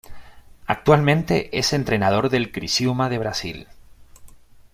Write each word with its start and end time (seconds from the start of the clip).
Actualmente 0.65 1.55
es 1.59 1.73
entrenador 1.73 2.31
del 2.31 2.51
Criciúma 2.51 3.07
de 3.07 3.19
Brasil. 3.19 3.67